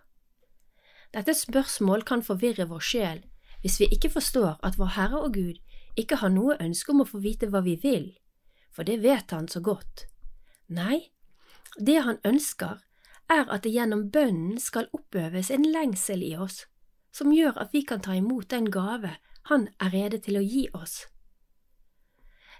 Dette 1.13 1.33
spørsmål 1.33 2.03
kan 2.03 2.23
forvirre 2.23 2.65
vår 2.67 2.79
sjel 2.79 3.21
hvis 3.61 3.79
vi 3.79 3.87
ikke 3.93 4.09
forstår 4.09 4.57
at 4.65 4.77
vår 4.79 4.95
Herre 4.95 5.21
og 5.21 5.33
Gud 5.33 5.59
ikke 5.97 6.15
har 6.15 6.31
noe 6.33 6.57
ønske 6.59 6.91
om 6.91 7.03
å 7.03 7.07
få 7.07 7.19
vite 7.21 7.47
hva 7.51 7.61
vi 7.61 7.75
vil, 7.75 8.07
for 8.71 8.87
det 8.87 9.01
vet 9.03 9.31
Han 9.31 9.47
så 9.47 9.59
godt. 9.59 10.07
Nei, 10.67 11.11
det 11.77 12.01
Han 12.01 12.19
ønsker, 12.25 12.79
er 13.29 13.47
at 13.47 13.63
det 13.63 13.71
gjennom 13.71 14.09
bønnen 14.11 14.59
skal 14.59 14.89
oppøves 14.93 15.51
en 15.51 15.63
lengsel 15.63 16.23
i 16.23 16.35
oss, 16.35 16.65
som 17.11 17.31
gjør 17.31 17.57
at 17.59 17.73
vi 17.73 17.83
kan 17.87 18.01
ta 18.03 18.15
imot 18.15 18.49
den 18.49 18.71
gave 18.71 19.17
Han 19.49 19.69
er 19.79 19.93
rede 19.93 20.19
til 20.19 20.37
å 20.37 20.43
gi 20.43 20.67
oss. 20.73 21.07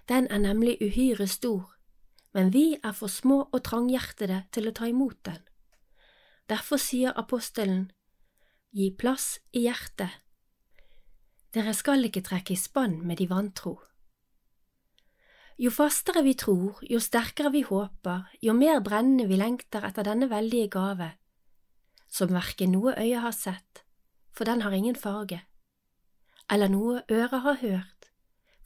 Den 0.08 0.26
er 0.30 0.38
nemlig 0.38 0.78
uhyre 0.82 1.26
stor, 1.26 1.76
men 2.34 2.50
vi 2.52 2.78
er 2.82 2.92
for 2.92 3.08
små 3.08 3.48
og 3.52 3.62
tranghjertede 3.64 4.44
til 4.52 4.68
å 4.68 4.74
ta 4.74 4.88
imot 4.90 5.20
den. 5.24 5.38
Derfor 6.48 6.80
sier 6.80 7.12
apostelen 7.16 7.92
Gi 8.72 8.88
plass 8.96 9.36
i 9.52 9.66
hjertet. 9.66 10.08
Dere 11.52 11.74
skal 11.76 12.06
ikke 12.08 12.22
trekke 12.24 12.54
i 12.54 12.56
spann 12.56 13.02
med 13.04 13.18
de 13.20 13.26
vantro. 13.28 13.74
Jo 15.62 15.70
fastere 15.70 16.24
vi 16.26 16.32
tror, 16.34 16.80
jo 16.90 16.98
sterkere 16.98 17.52
vi 17.54 17.60
håper, 17.62 18.24
jo 18.42 18.50
mer 18.52 18.80
brennende 18.82 19.28
vi 19.30 19.36
lengter 19.38 19.84
etter 19.86 20.02
denne 20.02 20.26
veldige 20.26 20.66
gave, 20.74 21.12
som 22.10 22.32
verken 22.34 22.72
noe 22.74 22.96
øye 22.98 23.20
har 23.22 23.34
sett, 23.36 23.84
for 24.34 24.48
den 24.48 24.64
har 24.66 24.74
ingen 24.74 24.98
farge, 24.98 25.38
eller 26.50 26.72
noe 26.72 27.04
øre 27.06 27.38
har 27.44 27.60
hørt, 27.60 28.08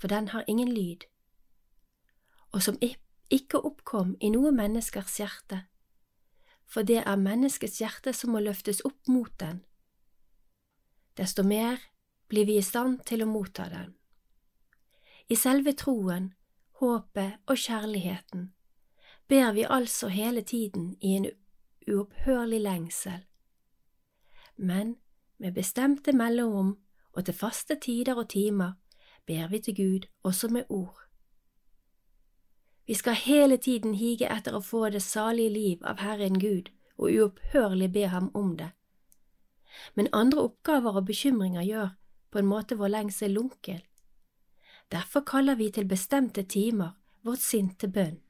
for 0.00 0.08
den 0.08 0.30
har 0.32 0.48
ingen 0.48 0.72
lyd, 0.72 1.04
og 2.56 2.64
som 2.64 2.80
ikke 2.80 3.60
oppkom 3.60 4.16
i 4.24 4.32
noe 4.32 4.54
menneskers 4.56 5.18
hjerte, 5.20 5.66
for 6.64 6.80
det 6.80 7.02
er 7.04 7.20
menneskets 7.20 7.76
hjerte 7.82 8.16
som 8.16 8.32
må 8.32 8.40
løftes 8.40 8.80
opp 8.88 9.12
mot 9.12 9.36
den. 9.36 9.60
Desto 11.20 11.44
mer 11.44 11.76
blir 12.32 12.48
vi 12.48 12.56
i 12.56 12.64
stand 12.64 13.04
til 13.04 13.20
å 13.20 13.28
motta 13.28 13.68
den. 13.68 13.92
I 15.28 15.36
selve 15.36 15.76
troen, 15.76 16.32
håpet 16.80 17.38
og 17.46 17.56
kjærligheten 17.56 18.52
ber 19.28 19.52
vi 19.52 19.66
altså 19.68 20.08
hele 20.08 20.42
tiden 20.42 20.96
i 21.00 21.06
en 21.06 21.26
uopphørlig 21.88 22.60
lengsel. 22.60 23.24
Men 24.56 24.96
med 25.38 25.52
bestemte 25.52 26.12
mellomrom 26.12 26.76
og 27.12 27.24
til 27.24 27.34
faste 27.34 27.76
tider 27.82 28.14
og 28.14 28.28
timer 28.28 28.72
ber 29.26 29.48
vi 29.48 29.58
til 29.58 29.76
Gud 29.76 30.06
også 30.22 30.48
med 30.48 30.62
ord. 30.68 30.98
Vi 32.86 32.94
skal 32.94 33.14
hele 33.14 33.56
tiden 33.56 33.94
hige 33.94 34.30
etter 34.30 34.54
å 34.54 34.62
få 34.62 34.88
det 34.88 35.02
salige 35.02 35.50
liv 35.50 35.78
av 35.82 35.98
Herren 35.98 36.38
Gud 36.40 36.70
og 36.98 37.10
uopphørlig 37.10 37.92
be 37.92 38.06
Ham 38.06 38.30
om 38.34 38.56
det. 38.56 38.70
Men 39.94 40.08
andre 40.12 40.40
oppgaver 40.40 40.96
og 40.96 41.06
bekymringer 41.06 41.62
gjør 41.62 41.88
på 42.30 42.38
en 42.38 42.46
måte 42.46 42.78
vår 42.78 42.88
lengsel 42.88 43.34
lunkel. 43.34 43.82
Derfor 44.92 45.24
kaller 45.26 45.54
vi 45.54 45.70
til 45.70 45.88
bestemte 45.88 46.42
timer 46.42 46.94
vårt 47.26 47.42
sinn 47.42 47.72
til 47.74 47.90
bønn. 47.90 48.20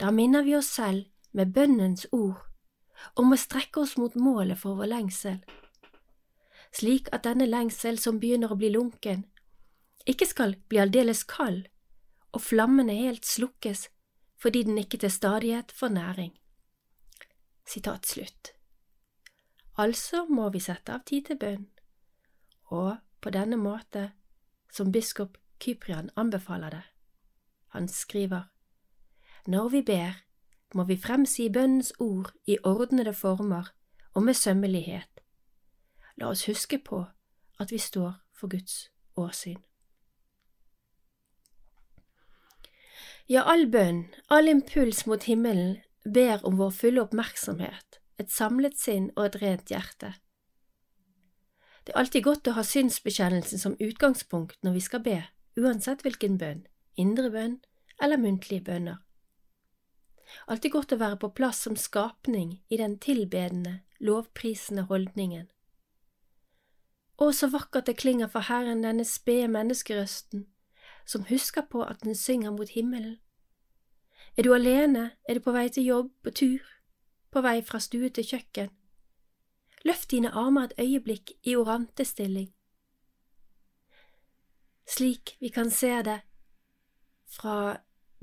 Da 0.00 0.10
minner 0.10 0.42
vi 0.42 0.56
oss 0.58 0.72
selv 0.74 1.06
med 1.32 1.52
bønnens 1.54 2.06
ord 2.12 2.40
om 3.18 3.34
å 3.34 3.38
strekke 3.38 3.82
oss 3.82 3.96
mot 3.98 4.16
målet 4.18 4.58
for 4.58 4.78
vår 4.78 4.90
lengsel, 4.90 5.38
slik 6.74 7.10
at 7.14 7.26
denne 7.26 7.46
lengsel 7.46 7.98
som 8.02 8.18
begynner 8.22 8.50
å 8.50 8.58
bli 8.58 8.72
lunken, 8.74 9.24
ikke 10.06 10.26
skal 10.26 10.56
bli 10.68 10.80
aldeles 10.82 11.22
kald 11.30 11.68
og 12.34 12.42
flammene 12.42 12.96
helt 12.98 13.26
slukkes 13.26 13.88
fordi 14.42 14.64
den 14.66 14.78
ikke 14.82 14.98
til 15.00 15.12
stadighet 15.12 15.70
får 15.72 15.94
næring. 15.94 16.32
Sitat 17.64 18.06
slutt. 18.06 18.50
Altså 19.78 20.26
må 20.28 20.50
vi 20.52 20.60
sette 20.60 20.92
av 20.92 21.06
tid 21.06 21.30
til 21.30 21.38
bønn, 21.40 21.64
og 22.74 22.98
på 23.22 23.32
denne 23.32 23.56
måte, 23.56 24.10
som 24.74 24.92
biskop 24.92 25.38
Kyprian 25.60 26.10
anbefaler 26.16 26.70
det. 26.70 26.82
Han 27.68 27.88
skriver, 27.88 28.42
Når 29.46 29.68
vi 29.68 29.82
ber, 29.82 30.24
må 30.74 30.84
vi 30.84 30.96
fremsi 30.96 31.48
bønnens 31.48 31.92
ord 31.98 32.32
i 32.46 32.58
ordnede 32.64 33.14
former 33.14 33.70
og 34.14 34.22
med 34.22 34.34
sømmelighet. 34.34 35.20
La 36.16 36.26
oss 36.26 36.46
huske 36.46 36.78
på 36.78 37.04
at 37.60 37.70
vi 37.70 37.78
står 37.78 38.12
for 38.32 38.50
Guds 38.50 38.90
åsyn. 39.16 39.62
Ja, 43.28 43.42
all 43.46 43.70
bønn, 43.70 44.04
all 44.28 44.48
impuls 44.48 45.06
mot 45.06 45.22
himmelen 45.22 45.78
ber 46.04 46.44
om 46.44 46.58
vår 46.58 46.74
fulle 46.76 47.02
oppmerksomhet, 47.02 48.00
et 48.20 48.30
samlet 48.30 48.76
sinn 48.78 49.10
og 49.16 49.30
et 49.30 49.38
rent 49.42 49.70
hjerte. 49.72 50.12
Det 51.84 51.92
er 51.92 52.00
alltid 52.00 52.24
godt 52.24 52.48
å 52.48 52.56
ha 52.56 52.64
synsbekjennelsen 52.64 53.60
som 53.60 53.76
utgangspunkt 53.82 54.56
når 54.64 54.78
vi 54.78 54.82
skal 54.84 55.02
be, 55.04 55.18
uansett 55.60 56.04
hvilken 56.04 56.38
bønn, 56.40 56.62
indre 56.96 57.30
bønn 57.30 57.58
eller 58.02 58.20
muntlige 58.20 58.64
bønner. 58.64 59.02
Alltid 60.48 60.72
godt 60.72 60.94
å 60.94 61.00
være 61.00 61.18
på 61.20 61.32
plass 61.36 61.60
som 61.66 61.76
skapning 61.76 62.62
i 62.72 62.78
den 62.80 62.96
tilbedende, 62.98 63.82
lovprisende 64.00 64.86
holdningen. 64.88 65.50
Å, 67.20 67.30
så 67.30 67.46
vakkert 67.52 67.86
det 67.86 67.98
klinger 68.00 68.30
for 68.32 68.48
Herren 68.48 68.82
denne 68.82 69.04
spede 69.06 69.50
menneskerøsten, 69.52 70.48
som 71.06 71.28
husker 71.28 71.68
på 71.70 71.84
at 71.84 72.00
den 72.02 72.16
synger 72.18 72.56
mot 72.56 72.72
himmelen. 72.72 73.18
Er 74.34 74.48
du 74.48 74.54
alene, 74.54 75.12
er 75.28 75.38
du 75.38 75.44
på 75.44 75.52
vei 75.54 75.68
til 75.70 75.86
jobb, 75.86 76.08
på 76.24 76.32
tur, 76.34 76.64
på 77.30 77.44
vei 77.44 77.60
fra 77.62 77.78
stue 77.78 78.10
til 78.10 78.26
kjøkken. 78.26 78.72
Løft 79.84 80.10
dine 80.10 80.30
armer 80.32 80.64
et 80.64 80.72
øyeblikk 80.78 81.30
i 81.42 81.56
orantestilling, 81.56 82.54
slik 84.86 85.36
vi 85.40 85.48
kan 85.48 85.70
se 85.70 85.90
det 86.02 86.20
fra 87.26 87.76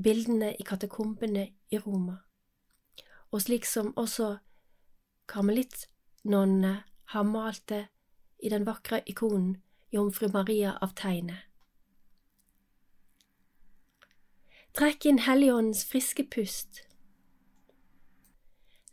bildene 0.04 0.56
i 0.56 0.64
katakombene 0.64 1.48
i 1.72 1.78
Roma, 1.78 2.18
og 3.32 3.42
slik 3.42 3.66
som 3.66 3.94
også 3.98 4.38
karmelittnonnene 5.28 6.84
har 7.14 7.24
malt 7.24 7.70
det 7.70 7.86
i 8.40 8.50
den 8.50 8.66
vakre 8.66 9.04
ikonen 9.06 9.62
Jomfru 9.94 10.28
Maria 10.34 10.78
av 10.82 10.96
tegnet. 10.96 11.46
Trekk 14.74 15.06
inn 15.06 15.20
Helligåndens 15.20 15.84
friske 15.86 16.24
pust. 16.32 16.86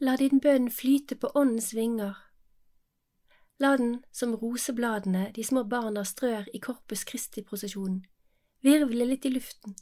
La 0.03 0.17
din 0.19 0.41
bønn 0.43 0.67
flyte 0.75 1.15
på 1.15 1.31
Åndens 1.39 1.71
vinger. 1.75 2.17
La 3.59 3.77
den, 3.77 4.05
som 4.13 4.35
rosebladene 4.35 5.33
de 5.35 5.45
små 5.45 5.65
barna 5.65 6.05
strør 6.07 6.47
i 6.55 6.61
Korpus 6.63 7.03
Christi-prosesjonen, 7.09 8.05
virvle 8.63 9.07
litt 9.07 9.27
i 9.27 9.33
luften, 9.35 9.75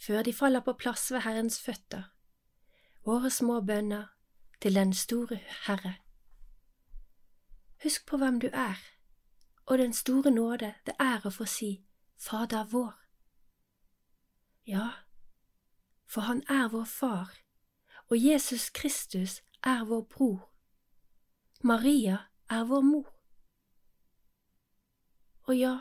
før 0.00 0.22
de 0.22 0.32
faller 0.32 0.64
på 0.64 0.72
plass 0.80 1.10
ved 1.12 1.26
Herrens 1.26 1.60
føtter, 1.60 2.08
våre 3.04 3.30
små 3.30 3.60
bønner 3.60 4.08
til 4.60 4.74
den 4.74 4.94
store 4.96 5.40
Herre. 5.66 5.94
Husk 7.82 8.06
på 8.06 8.16
hvem 8.16 8.40
du 8.40 8.48
er, 8.52 8.80
og 9.66 9.78
den 9.78 9.92
store 9.92 10.30
nåde 10.30 10.74
det 10.86 10.96
er 10.98 11.26
å 11.26 11.34
få 11.34 11.44
si 11.44 11.72
Fader 12.16 12.64
vår. 12.70 12.92
Ja, 14.66 14.88
for 16.06 16.28
han 16.30 16.44
er 16.48 16.68
vår 16.70 16.84
far, 16.88 17.32
og 18.08 18.16
Jesus 18.16 18.70
Kristus 18.70 19.42
er 19.62 19.84
vår 19.84 20.04
bror. 20.08 20.44
Maria 21.62 22.18
er 22.52 22.66
vår 22.68 22.84
mor. 22.86 23.08
Og 25.48 25.56
ja, 25.56 25.72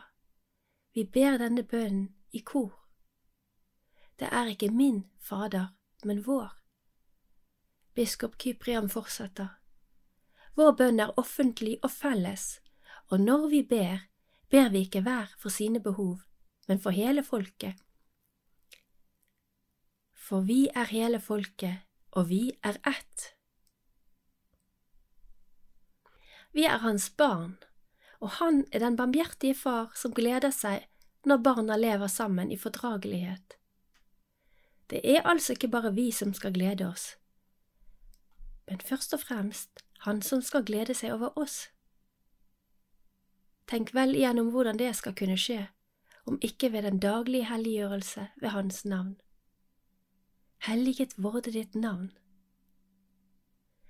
vi 0.96 1.04
ber 1.04 1.38
denne 1.42 1.64
bønnen 1.64 2.08
i 2.32 2.42
kor. 2.52 2.72
Det 4.20 4.30
er 4.32 4.54
ikke 4.54 4.72
min 4.72 5.04
Fader, 5.20 5.74
men 6.04 6.24
vår. 6.26 6.50
Biskop 7.94 8.38
Kyprian 8.38 8.90
fortsetter. 8.90 9.58
Vår 10.56 10.74
bønn 10.80 11.00
er 11.00 11.14
offentlig 11.20 11.78
og 11.84 11.92
felles, 11.92 12.60
og 13.12 13.20
når 13.20 13.48
vi 13.52 13.62
ber, 13.68 14.08
ber 14.50 14.70
vi 14.72 14.86
ikke 14.88 15.04
hver 15.06 15.32
for 15.38 15.50
sine 15.50 15.80
behov, 15.84 16.20
men 16.68 16.80
for 16.80 16.96
hele 16.96 17.24
folket 17.24 17.80
for 20.32 20.46
vi 20.48 20.70
er 20.72 20.88
hele 20.88 21.20
folket, 21.20 21.82
og 22.16 22.30
vi 22.30 22.54
er 22.64 22.78
ett. 22.88 23.24
Vi 26.52 26.66
er 26.68 26.84
hans 26.84 27.10
barn, 27.10 27.58
og 28.20 28.30
han 28.42 28.66
er 28.72 28.80
den 28.80 28.98
barmhjertige 29.00 29.56
far 29.56 29.92
som 29.96 30.14
gleder 30.14 30.52
seg 30.52 30.88
når 31.26 31.44
barna 31.46 31.78
lever 31.78 32.08
sammen 32.08 32.52
i 32.52 32.58
fordragelighet. 32.58 33.58
Det 34.90 35.00
er 35.04 35.24
altså 35.28 35.54
ikke 35.54 35.72
bare 35.72 35.94
vi 35.96 36.12
som 36.12 36.34
skal 36.34 36.54
glede 36.54 36.88
oss, 36.88 37.16
men 38.68 38.80
først 38.80 39.14
og 39.14 39.24
fremst 39.24 39.86
han 40.06 40.22
som 40.22 40.42
skal 40.42 40.66
glede 40.66 40.94
seg 40.98 41.14
over 41.14 41.38
oss. 41.40 41.70
Tenk 43.70 43.94
vel 43.96 44.16
igjennom 44.16 44.50
hvordan 44.52 44.80
det 44.80 44.92
skal 44.98 45.16
kunne 45.16 45.38
skje, 45.40 45.70
om 46.26 46.40
ikke 46.44 46.72
ved 46.74 46.84
den 46.88 47.00
daglige 47.00 47.48
helliggjørelse 47.48 48.28
ved 48.42 48.50
Hans 48.50 48.84
navn. 48.86 49.16
Helliget 50.68 51.14
vorde 51.18 51.54
ditt 51.54 51.76
navn. 51.76 52.12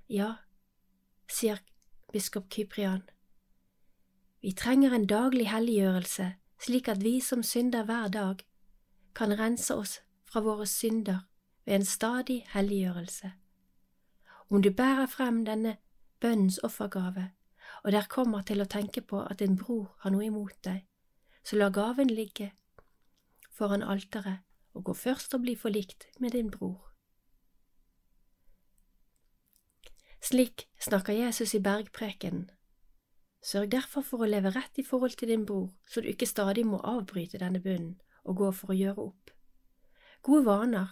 Ja, 0.10 0.36
sier 1.28 1.60
biskop 2.12 2.50
Kyprian, 2.50 3.02
vi 4.42 4.52
trenger 4.58 4.94
en 4.96 5.08
daglig 5.08 5.50
helliggjørelse 5.50 6.34
slik 6.62 6.88
at 6.88 7.04
vi 7.04 7.20
som 7.20 7.44
synder 7.44 7.84
hver 7.84 8.08
dag, 8.08 8.36
kan 9.16 9.40
rense 9.40 9.76
oss 9.76 10.00
fra 10.26 10.40
våre 10.40 10.66
synder 10.66 11.20
ved 11.66 11.76
en 11.76 11.86
stadig 11.86 12.46
helliggjørelse. 12.54 13.32
Om 14.50 14.62
du 14.62 14.70
bærer 14.70 15.06
frem 15.06 15.46
denne 15.46 15.78
bønnens 16.20 16.60
offergave, 16.64 17.32
og 17.84 17.92
der 17.92 18.08
kommer 18.10 18.42
til 18.42 18.62
å 18.62 18.70
tenke 18.70 19.02
på 19.02 19.24
at 19.24 19.40
din 19.40 19.58
bror 19.58 19.96
har 20.00 20.14
noe 20.14 20.26
imot 20.26 20.58
deg, 20.64 20.86
så 21.44 21.58
la 21.58 21.70
gaven 21.70 22.12
ligge 22.14 22.52
foran 23.52 23.84
alteret 23.84 24.46
og 24.74 24.84
gå 24.84 24.94
først 24.94 25.34
og 25.34 25.42
bli 25.42 25.56
forlikt 25.56 26.08
med 26.20 26.32
din 26.32 26.52
bror. 26.52 26.91
Slik 30.22 30.68
snakker 30.80 31.14
Jesus 31.14 31.56
i 31.58 31.60
bergprekenen. 31.60 32.50
Sørg 33.42 33.72
derfor 33.74 34.06
for 34.06 34.22
å 34.22 34.30
leve 34.30 34.52
rett 34.54 34.78
i 34.78 34.86
forhold 34.86 35.18
til 35.18 35.32
din 35.34 35.46
bror, 35.50 35.72
så 35.90 36.02
du 36.02 36.12
ikke 36.12 36.30
stadig 36.30 36.62
må 36.70 36.78
avbryte 36.86 37.42
denne 37.42 37.62
bunnen 37.62 37.96
og 38.22 38.38
gå 38.38 38.52
for 38.54 38.70
å 38.70 38.78
gjøre 38.78 39.06
opp. 39.08 39.32
Gode 40.22 40.46
vaner 40.46 40.92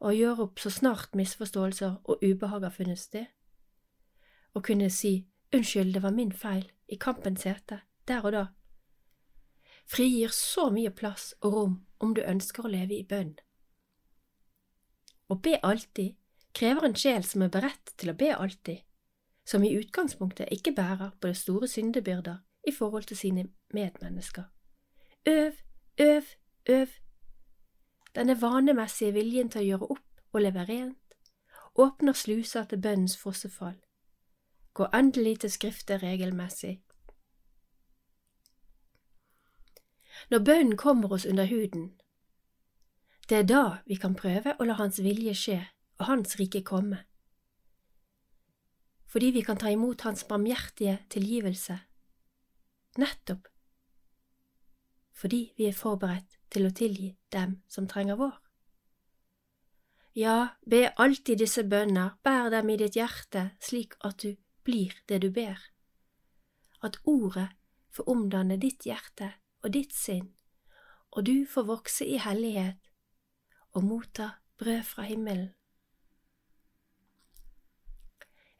og 0.00 0.16
gjøre 0.16 0.44
opp 0.44 0.60
så 0.60 0.72
snart 0.72 1.16
misforståelser 1.16 1.96
og 2.04 2.20
ubehag 2.20 2.66
har 2.68 2.76
funnet 2.76 3.00
sted. 3.00 3.26
Å 4.52 4.60
kunne 4.60 4.90
si 4.92 5.14
unnskyld, 5.56 5.94
det 5.94 6.04
var 6.04 6.12
min 6.12 6.32
feil, 6.32 6.68
i 6.88 7.00
kampens 7.00 7.46
hete, 7.48 7.80
der 8.04 8.24
og 8.26 8.34
da, 8.36 8.44
frigir 9.88 10.34
så 10.36 10.68
mye 10.70 10.92
plass 10.92 11.32
og 11.40 11.54
rom 11.54 11.76
om 11.98 12.12
du 12.14 12.20
ønsker 12.20 12.66
å 12.66 12.72
leve 12.76 12.98
i 12.98 13.06
bønn. 13.08 13.38
Å 15.30 15.36
be 15.38 15.56
alltid 15.62 16.19
krever 16.54 16.84
en 16.84 16.96
sjel 16.96 17.24
som 17.24 17.42
er 17.42 17.52
beredt 17.52 17.92
til 17.96 18.12
å 18.12 18.16
be 18.18 18.30
alltid, 18.34 18.82
som 19.46 19.64
i 19.64 19.74
utgangspunktet 19.78 20.50
ikke 20.54 20.74
bærer 20.76 21.12
på 21.20 21.30
det 21.30 21.36
store 21.36 21.68
syndebyrder 21.68 22.40
i 22.68 22.72
forhold 22.72 23.04
til 23.10 23.16
sine 23.16 23.46
medmennesker. 23.72 24.44
Øv, 25.26 25.52
øv, 26.00 26.22
øv. 26.68 26.86
Denne 28.14 28.40
vanemessige 28.40 29.12
viljen 29.12 29.50
til 29.50 29.62
å 29.62 29.68
gjøre 29.68 29.90
opp 29.94 30.32
og 30.32 30.42
leve 30.42 30.64
rent 30.68 30.96
åpner 31.78 32.12
sluser 32.12 32.64
til 32.64 32.82
bønnens 32.82 33.16
fossefall. 33.16 33.78
Gå 34.74 34.86
endelig 34.94 35.40
til 35.40 35.50
Skriftet 35.50 36.02
regelmessig. 36.02 36.80
Når 40.30 40.44
bønnen 40.44 40.76
kommer 40.76 41.12
oss 41.12 41.26
under 41.26 41.46
huden, 41.46 41.92
det 43.28 43.38
er 43.38 43.42
da 43.42 43.64
vi 43.86 43.94
kan 43.94 44.14
prøve 44.14 44.56
å 44.58 44.64
la 44.66 44.74
Hans 44.74 44.98
vilje 45.02 45.34
skje 45.34 45.60
og 46.00 46.08
Hans 46.08 46.38
rike 46.40 46.64
komme. 46.66 47.04
Fordi 49.10 49.30
vi 49.34 49.44
kan 49.46 49.58
ta 49.60 49.70
imot 49.70 50.02
Hans 50.06 50.24
barmhjertige 50.24 50.98
tilgivelse, 51.12 51.78
nettopp 52.98 53.50
fordi 55.20 55.52
vi 55.56 55.66
er 55.68 55.76
forberedt 55.76 56.38
til 56.52 56.64
å 56.64 56.72
tilgi 56.72 57.10
dem 57.34 57.58
som 57.68 57.88
trenger 57.90 58.16
vår. 58.16 58.32
Ja, 60.16 60.56
be 60.66 60.88
alltid 60.96 61.42
disse 61.42 61.64
bønner, 61.68 62.16
bær 62.24 62.48
dem 62.50 62.72
i 62.72 62.78
ditt 62.80 62.96
hjerte 62.96 63.50
slik 63.62 63.98
at 64.06 64.24
du 64.24 64.34
blir 64.66 64.96
det 65.12 65.20
du 65.22 65.28
ber, 65.34 65.60
at 66.80 66.96
ordet 67.04 67.50
får 67.92 68.08
omdanne 68.10 68.56
ditt 68.62 68.88
hjerte 68.88 69.34
og 69.60 69.74
ditt 69.76 69.92
sinn, 69.94 70.32
og 71.12 71.28
du 71.28 71.44
får 71.46 71.68
vokse 71.68 72.06
i 72.08 72.18
hellighet 72.22 72.80
og 73.76 73.84
motta 73.86 74.32
brød 74.58 74.82
fra 74.88 75.04
himmelen. 75.06 75.52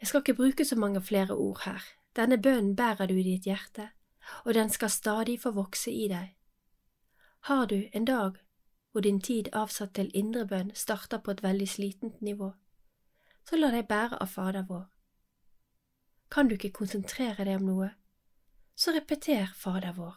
Jeg 0.00 0.08
skal 0.08 0.20
ikke 0.20 0.34
bruke 0.34 0.64
så 0.64 0.76
mange 0.76 1.02
flere 1.02 1.34
ord 1.34 1.60
her, 1.64 1.82
denne 2.16 2.38
bønnen 2.42 2.76
bærer 2.76 3.06
du 3.06 3.14
i 3.14 3.22
ditt 3.22 3.44
hjerte, 3.44 3.90
og 4.44 4.54
den 4.54 4.70
skal 4.70 4.90
stadig 4.90 5.40
få 5.40 5.50
vokse 5.50 5.92
i 5.92 6.08
deg. 6.08 6.30
Har 7.40 7.66
du 7.66 7.82
en 7.92 8.04
dag 8.04 8.38
hvor 8.92 9.00
din 9.00 9.20
tid 9.20 9.48
avsatt 9.52 9.94
til 9.94 10.10
indre 10.14 10.46
bønn 10.46 10.72
starter 10.74 11.18
på 11.18 11.30
et 11.30 11.42
veldig 11.42 11.68
slitent 11.68 12.22
nivå, 12.22 12.52
så 13.44 13.56
la 13.56 13.70
deg 13.70 13.86
bære 13.88 14.18
av 14.20 14.32
Fader 14.32 14.64
vår. 14.68 14.86
Kan 16.30 16.48
du 16.48 16.54
ikke 16.54 16.72
konsentrere 16.80 17.44
deg 17.44 17.60
om 17.60 17.68
noe, 17.68 17.90
så 18.74 18.94
repeter 18.96 19.52
Fader 19.54 19.92
vår. 19.96 20.16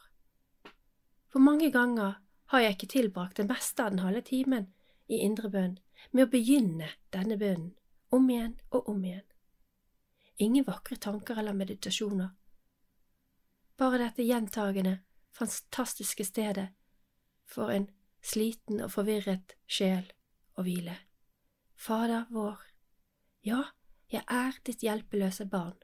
For 1.29 1.39
mange 1.39 1.71
ganger 1.71 2.19
har 2.53 2.59
jeg 2.59 2.77
ikke 2.77 2.91
tilbrakt 2.95 3.37
det 3.37 3.47
meste 3.49 3.83
av 3.83 3.91
den 3.91 4.03
halve 4.05 4.21
timen 4.21 4.67
i 5.09 5.19
indre 5.25 5.49
bønn 5.49 5.77
med 6.11 6.27
å 6.27 6.31
begynne 6.31 6.89
denne 7.13 7.37
bønnen 7.37 7.73
om 8.13 8.29
igjen 8.29 8.57
og 8.71 8.89
om 8.89 9.03
igjen. 9.03 9.25
Ingen 10.37 10.65
vakre 10.65 10.95
tanker 10.95 11.37
eller 11.39 11.53
meditasjoner, 11.53 12.29
bare 13.77 13.99
dette 14.01 14.25
gjentagende, 14.25 14.97
fantastiske 15.33 16.25
stedet 16.25 16.67
for 17.49 17.73
en 17.73 17.87
sliten 18.21 18.81
og 18.81 18.91
forvirret 18.93 19.55
sjel 19.67 20.05
å 20.57 20.65
hvile. 20.65 20.95
Fader 21.75 22.25
vår, 22.33 22.59
ja, 23.45 23.63
jeg 24.09 24.23
er 24.29 24.59
ditt 24.65 24.85
hjelpeløse 24.85 25.45
barn. 25.49 25.77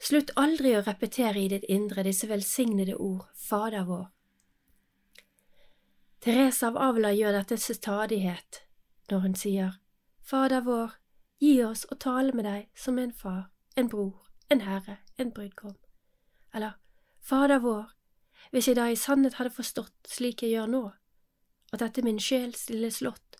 Slutt 0.00 0.32
aldri 0.40 0.72
å 0.76 0.84
repetere 0.84 1.40
i 1.40 1.50
ditt 1.52 1.68
indre 1.68 2.04
disse 2.04 2.28
velsignede 2.28 2.96
ord, 2.96 3.28
Fader 3.36 3.84
vår, 3.88 4.08
Therese 6.20 6.66
av 6.68 6.76
Avla 6.76 7.14
gjør 7.16 7.32
dette 7.32 7.56
til 7.56 7.76
stadighet 7.78 8.58
når 9.08 9.22
hun 9.24 9.34
sier 9.40 9.78
Fader 10.20 10.60
vår, 10.66 10.92
gi 11.40 11.62
oss 11.64 11.86
å 11.90 11.96
tale 11.96 12.34
med 12.36 12.44
deg 12.44 12.68
som 12.76 12.98
en 12.98 13.12
far, 13.12 13.48
en 13.76 13.88
bror, 13.88 14.28
en 14.50 14.60
herre, 14.60 14.98
en 15.16 15.32
brudgom. 15.32 15.76
Eller 16.54 16.76
Fader 17.20 17.58
vår, 17.58 17.90
hvis 18.50 18.68
jeg 18.68 18.76
da 18.76 18.88
i 18.90 18.96
sannhet 18.96 19.38
hadde 19.38 19.54
forstått 19.54 20.08
slik 20.08 20.42
jeg 20.42 20.56
gjør 20.56 20.68
nå, 20.72 20.82
at 21.72 21.80
dette 21.80 22.02
min 22.02 22.18
sjels 22.20 22.68
lille 22.70 22.90
slott 22.90 23.38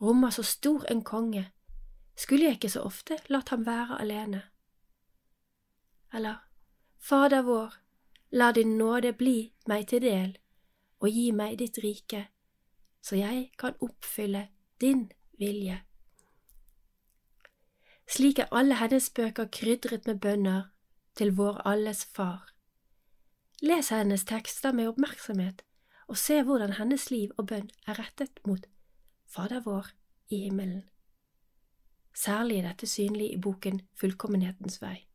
rommer 0.00 0.30
så 0.30 0.42
stor 0.42 0.84
en 0.90 1.02
konge, 1.04 1.50
skulle 2.16 2.44
jeg 2.44 2.58
ikke 2.58 2.72
så 2.72 2.84
ofte 2.84 3.18
latt 3.28 3.48
ham 3.48 3.66
være 3.66 4.00
alene. 4.00 4.42
Eller 6.12 6.40
Fader 6.98 7.42
vår, 7.42 7.74
la 8.30 8.52
din 8.52 8.76
nåde 8.78 9.12
bli 9.12 9.52
meg 9.66 9.88
til 9.88 10.02
del 10.04 10.36
og 11.00 11.08
gi 11.08 11.30
meg 11.32 11.58
ditt 11.58 11.78
rike, 11.82 12.26
så 13.00 13.16
jeg 13.16 13.50
kan 13.58 13.78
oppfylle 13.80 14.48
din 14.80 15.08
vilje. 15.38 15.80
Slik 18.10 18.38
er 18.42 18.50
alle 18.50 18.74
hennes 18.74 19.10
bøker 19.14 19.46
krydret 19.54 20.06
med 20.06 20.18
bønner 20.18 20.62
til 21.14 21.30
vår 21.38 21.60
alles 21.68 22.04
far. 22.04 22.48
Les 23.62 23.88
hennes 23.88 24.24
tekster 24.24 24.72
med 24.72 24.88
oppmerksomhet 24.88 25.62
og 26.08 26.18
se 26.18 26.40
hvordan 26.42 26.72
hennes 26.80 27.10
liv 27.10 27.30
og 27.38 27.46
bønn 27.52 27.68
er 27.86 28.00
rettet 28.00 28.40
mot 28.46 28.66
Fader 29.30 29.60
vår 29.62 29.92
i 30.28 30.40
himmelen. 30.42 30.88
Særlig 32.14 32.58
er 32.58 32.66
dette 32.68 32.86
synlig 32.86 33.30
i 33.32 33.38
boken 33.38 33.80
Fullkommenhetens 33.94 34.80
vei. 34.82 35.06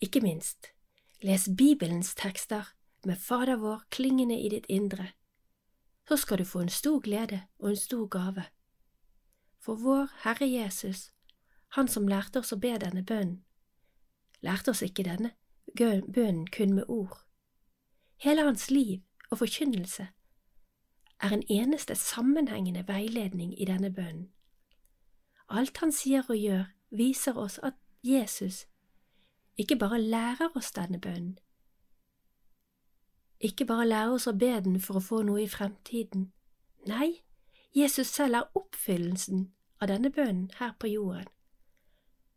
Ikke 0.00 0.20
minst, 0.20 0.72
les 1.22 1.48
Bibelens 1.58 2.14
tekster 2.14 2.74
med 3.06 3.16
Fader 3.16 3.56
vår 3.56 3.86
klingende 3.90 4.40
i 4.40 4.48
ditt 4.48 4.66
indre, 4.68 5.12
så 6.08 6.16
skal 6.16 6.38
du 6.38 6.44
få 6.44 6.64
en 6.66 6.68
stor 6.68 6.98
glede 7.00 7.44
og 7.58 7.70
en 7.70 7.76
stor 7.76 8.06
gave. 8.06 8.44
For 9.60 9.74
vår 9.74 10.08
Herre 10.24 10.50
Jesus, 10.50 11.12
Han 11.76 11.88
som 11.88 12.08
lærte 12.08 12.40
oss 12.42 12.52
å 12.52 12.58
be 12.58 12.72
denne 12.82 13.02
bønnen, 13.06 13.42
lærte 14.42 14.72
oss 14.72 14.82
ikke 14.82 15.06
denne 15.06 15.34
bønnen 15.76 16.46
kun 16.50 16.74
med 16.74 16.88
ord. 16.88 17.20
Hele 18.16 18.42
hans 18.44 18.70
liv 18.70 19.00
og 19.30 19.38
forkynnelse 19.38 20.08
er 21.20 21.32
en 21.32 21.44
eneste 21.48 21.94
sammenhengende 21.94 22.82
veiledning 22.88 23.54
i 23.60 23.64
denne 23.64 23.92
bønnen. 23.94 24.30
Alt 25.48 25.78
han 25.78 25.92
sier 25.92 26.26
og 26.28 26.36
gjør, 26.36 26.64
viser 26.90 27.38
oss 27.38 27.58
at 27.62 27.78
Jesus 28.02 28.66
ikke 29.56 29.76
bare 29.76 30.00
lærer 30.00 30.56
oss 30.56 30.72
denne 30.72 31.00
bønnen, 31.00 31.38
ikke 33.40 33.64
bare 33.64 33.88
lærer 33.88 34.14
oss 34.14 34.26
å 34.28 34.36
be 34.36 34.52
den 34.60 34.80
for 34.84 34.98
å 34.98 35.04
få 35.04 35.22
noe 35.24 35.42
i 35.42 35.48
fremtiden. 35.48 36.28
Nei, 36.88 37.22
Jesus 37.76 38.12
selv 38.12 38.36
er 38.36 38.56
oppfyllelsen 38.58 39.46
av 39.80 39.88
denne 39.88 40.10
bønnen 40.12 40.50
her 40.58 40.74
på 40.80 40.90
jorden. 40.92 41.30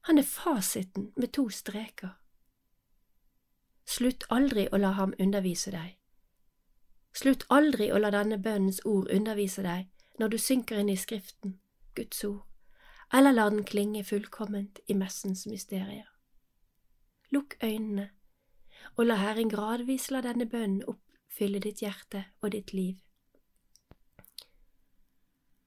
Han 0.03 0.17
er 0.17 0.23
fasiten 0.27 1.11
med 1.15 1.31
to 1.33 1.49
streker. 1.49 2.17
Slutt 3.85 4.25
aldri 4.29 4.67
å 4.71 4.79
la 4.79 4.91
ham 4.97 5.13
undervise 5.19 5.71
deg. 5.71 5.97
Slutt 7.13 7.45
aldri 7.49 7.91
å 7.91 7.99
la 8.01 8.09
denne 8.11 8.39
bønnens 8.41 8.81
ord 8.85 9.11
undervise 9.11 9.63
deg 9.63 9.87
når 10.19 10.33
du 10.33 10.37
synker 10.37 10.81
inn 10.81 10.89
i 10.89 10.97
Skriften, 10.97 11.59
Guds 11.95 12.23
ord, 12.27 12.43
eller 13.13 13.31
lar 13.31 13.53
den 13.53 13.63
klinge 13.63 14.03
fullkomment 14.03 14.79
i 14.87 14.97
messens 14.97 15.45
mysterier. 15.47 16.09
Lukk 17.31 17.55
øynene 17.63 18.09
og 18.95 19.05
la 19.05 19.15
Herren 19.21 19.49
gradvis 19.49 20.09
la 20.11 20.21
denne 20.21 20.49
bønnen 20.49 20.83
oppfylle 20.89 21.61
ditt 21.63 21.81
hjerte 21.81 22.25
og 22.41 22.51
ditt 22.51 22.73
liv. 22.73 22.99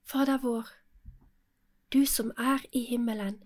Fader 0.05 0.39
vår, 0.43 0.69
du 1.93 2.05
som 2.07 2.31
er 2.39 2.63
i 2.73 2.85
himmelen. 2.85 3.46